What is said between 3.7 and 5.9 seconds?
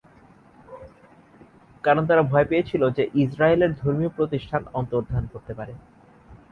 ধর্মীয় প্রতিষ্ঠান অন্তর্ধান করতে পারে।